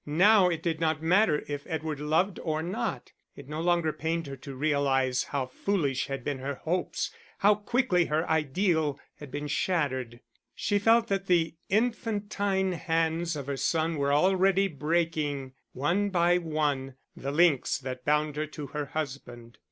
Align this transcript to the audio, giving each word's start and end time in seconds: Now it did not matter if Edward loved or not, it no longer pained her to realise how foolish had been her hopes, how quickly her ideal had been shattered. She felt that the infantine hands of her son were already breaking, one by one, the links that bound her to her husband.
Now 0.07 0.49
it 0.49 0.63
did 0.63 0.79
not 0.79 1.03
matter 1.03 1.43
if 1.47 1.61
Edward 1.67 1.99
loved 1.99 2.39
or 2.39 2.63
not, 2.63 3.11
it 3.35 3.47
no 3.47 3.61
longer 3.61 3.93
pained 3.93 4.25
her 4.25 4.35
to 4.37 4.55
realise 4.55 5.25
how 5.25 5.45
foolish 5.45 6.07
had 6.07 6.23
been 6.23 6.39
her 6.39 6.55
hopes, 6.55 7.11
how 7.37 7.53
quickly 7.53 8.05
her 8.05 8.27
ideal 8.27 8.99
had 9.19 9.29
been 9.29 9.47
shattered. 9.47 10.19
She 10.55 10.79
felt 10.79 11.07
that 11.09 11.27
the 11.27 11.53
infantine 11.69 12.71
hands 12.71 13.35
of 13.35 13.45
her 13.45 13.57
son 13.57 13.93
were 13.97 14.11
already 14.11 14.67
breaking, 14.67 15.53
one 15.71 16.09
by 16.09 16.39
one, 16.39 16.95
the 17.15 17.31
links 17.31 17.77
that 17.77 18.03
bound 18.03 18.37
her 18.37 18.47
to 18.47 18.67
her 18.73 18.85
husband. 18.87 19.59